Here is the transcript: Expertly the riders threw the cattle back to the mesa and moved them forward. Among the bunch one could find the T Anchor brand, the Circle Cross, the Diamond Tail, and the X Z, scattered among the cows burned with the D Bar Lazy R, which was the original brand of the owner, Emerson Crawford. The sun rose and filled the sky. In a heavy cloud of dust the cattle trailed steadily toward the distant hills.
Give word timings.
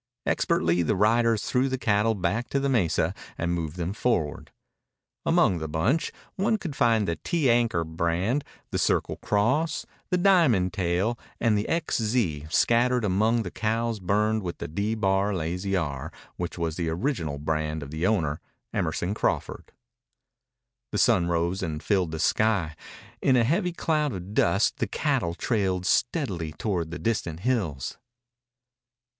Expertly 0.25 0.81
the 0.81 0.95
riders 0.95 1.43
threw 1.43 1.69
the 1.69 1.77
cattle 1.77 2.15
back 2.15 2.49
to 2.49 2.59
the 2.59 2.67
mesa 2.69 3.13
and 3.37 3.53
moved 3.53 3.75
them 3.77 3.93
forward. 3.93 4.49
Among 5.27 5.59
the 5.59 5.67
bunch 5.67 6.11
one 6.37 6.57
could 6.57 6.75
find 6.75 7.07
the 7.07 7.17
T 7.17 7.51
Anchor 7.51 7.83
brand, 7.83 8.43
the 8.71 8.79
Circle 8.79 9.17
Cross, 9.17 9.85
the 10.09 10.17
Diamond 10.17 10.73
Tail, 10.73 11.19
and 11.39 11.55
the 11.55 11.69
X 11.69 12.01
Z, 12.01 12.47
scattered 12.49 13.05
among 13.05 13.43
the 13.43 13.51
cows 13.51 13.99
burned 13.99 14.41
with 14.41 14.57
the 14.57 14.67
D 14.67 14.95
Bar 14.95 15.35
Lazy 15.35 15.75
R, 15.75 16.11
which 16.35 16.57
was 16.57 16.77
the 16.77 16.89
original 16.89 17.37
brand 17.37 17.83
of 17.83 17.91
the 17.91 18.07
owner, 18.07 18.41
Emerson 18.73 19.13
Crawford. 19.13 19.71
The 20.91 20.97
sun 20.97 21.27
rose 21.27 21.61
and 21.61 21.83
filled 21.83 22.09
the 22.09 22.19
sky. 22.19 22.75
In 23.21 23.35
a 23.35 23.43
heavy 23.43 23.71
cloud 23.71 24.13
of 24.13 24.33
dust 24.33 24.77
the 24.77 24.87
cattle 24.87 25.35
trailed 25.35 25.85
steadily 25.85 26.53
toward 26.53 26.89
the 26.89 26.97
distant 26.97 27.41
hills. 27.41 27.99